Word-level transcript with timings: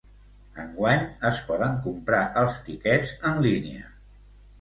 Enguany 0.61 1.03
es 1.29 1.41
poden 1.49 1.75
comprar 1.83 2.21
els 2.45 2.57
tiquets 2.71 3.13
en 3.33 3.39
línia. 3.45 3.87